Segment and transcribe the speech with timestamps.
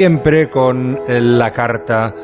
[0.00, 2.14] Siempre con la carta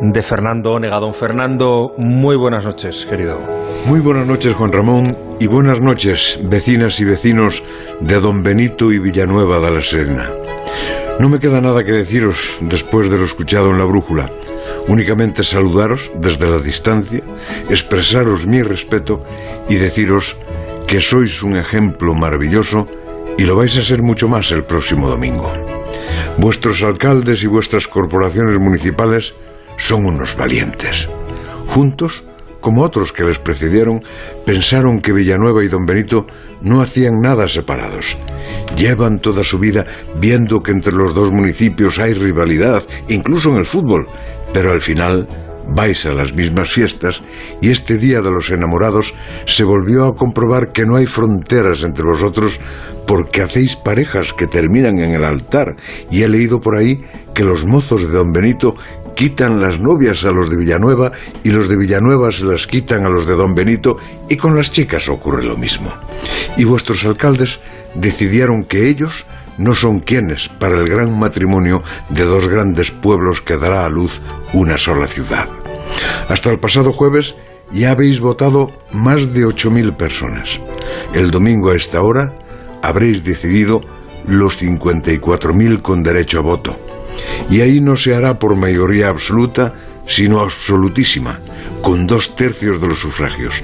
[0.00, 1.00] de Fernando Onega.
[1.00, 3.40] Don Fernando, muy buenas noches, querido.
[3.88, 7.60] Muy buenas noches, Juan Ramón, y buenas noches, vecinas y vecinos
[7.98, 10.30] de Don Benito y Villanueva de la Serena.
[11.18, 14.30] No me queda nada que deciros después de lo escuchado en la brújula.
[14.86, 17.24] Únicamente saludaros desde la distancia,
[17.68, 19.24] expresaros mi respeto
[19.68, 20.36] y deciros
[20.86, 22.86] que sois un ejemplo maravilloso
[23.36, 25.73] y lo vais a ser mucho más el próximo domingo.
[26.38, 29.34] Vuestros alcaldes y vuestras corporaciones municipales
[29.76, 31.08] son unos valientes.
[31.68, 32.24] Juntos,
[32.60, 34.02] como otros que les precedieron,
[34.44, 36.26] pensaron que Villanueva y Don Benito
[36.62, 38.16] no hacían nada separados.
[38.76, 43.66] Llevan toda su vida viendo que entre los dos municipios hay rivalidad, incluso en el
[43.66, 44.08] fútbol,
[44.52, 45.28] pero al final
[45.68, 47.22] vais a las mismas fiestas
[47.60, 49.14] y este día de los enamorados
[49.46, 52.60] se volvió a comprobar que no hay fronteras entre vosotros
[53.06, 55.76] porque hacéis parejas que terminan en el altar
[56.10, 57.04] y he leído por ahí
[57.34, 58.76] que los mozos de don Benito
[59.14, 61.12] quitan las novias a los de Villanueva
[61.42, 63.96] y los de Villanueva se las quitan a los de don Benito
[64.28, 65.92] y con las chicas ocurre lo mismo.
[66.56, 67.60] Y vuestros alcaldes
[67.94, 69.24] decidieron que ellos
[69.58, 74.20] no son quienes para el gran matrimonio de dos grandes pueblos que dará a luz
[74.52, 75.48] una sola ciudad.
[76.28, 77.34] Hasta el pasado jueves
[77.72, 80.60] ya habéis votado más de 8.000 personas.
[81.12, 82.32] El domingo a esta hora
[82.82, 83.80] habréis decidido
[84.26, 86.76] los 54.000 con derecho a voto.
[87.50, 89.74] Y ahí no se hará por mayoría absoluta,
[90.06, 91.38] sino absolutísima,
[91.82, 93.62] con dos tercios de los sufragios.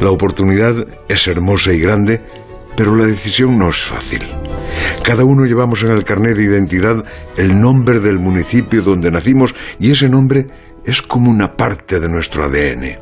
[0.00, 2.22] La oportunidad es hermosa y grande,
[2.76, 4.26] pero la decisión no es fácil.
[5.02, 7.04] Cada uno llevamos en el carnet de identidad
[7.36, 10.46] el nombre del municipio donde nacimos y ese nombre
[10.84, 12.98] es como una parte de nuestro ADN.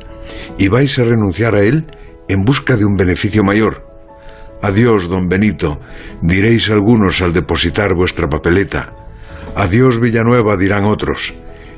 [0.57, 1.85] Y vais a renunciar a él
[2.27, 3.85] en busca de un beneficio mayor.
[4.61, 5.79] Adiós, don Benito,
[6.21, 8.93] diréis algunos al depositar vuestra papeleta.
[9.55, 11.35] Adiós, Villanueva, dirán otros.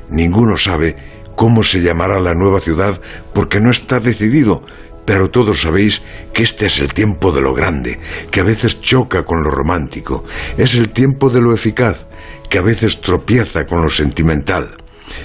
[0.08, 0.96] Ninguno sabe
[1.36, 3.00] cómo se llamará la nueva ciudad
[3.32, 4.64] porque no está decidido,
[5.08, 6.02] pero todos sabéis
[6.34, 7.98] que este es el tiempo de lo grande,
[8.30, 10.24] que a veces choca con lo romántico,
[10.58, 12.04] es el tiempo de lo eficaz,
[12.50, 14.76] que a veces tropieza con lo sentimental.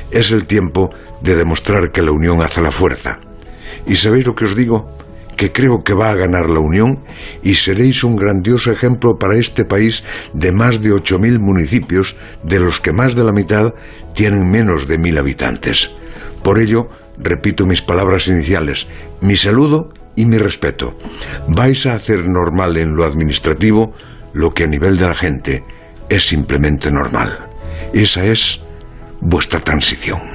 [0.09, 3.19] Es el tiempo de demostrar que la unión hace la fuerza.
[3.85, 4.90] ¿Y sabéis lo que os digo?
[5.35, 7.00] que creo que va a ganar la Unión
[7.41, 12.80] y seréis un grandioso ejemplo para este país de más de 8.000 municipios, de los
[12.80, 13.74] que más de la mitad
[14.13, 15.90] tienen menos de mil habitantes.
[16.44, 18.88] Por ello, repito mis palabras iniciales,
[19.22, 20.96] mi saludo y mi respeto.
[21.48, 23.94] Vais a hacer normal en lo administrativo
[24.34, 25.64] lo que a nivel de la gente
[26.09, 27.48] es simplemente normal.
[27.94, 28.62] Esa es
[29.22, 30.32] vuestra transición.